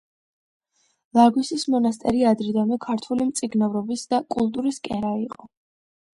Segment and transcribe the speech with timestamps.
[1.19, 5.49] ლარგვისის მონასტერი ადრიდანვე ქართული მწიგნობრობის და კულტურის კერა იყო.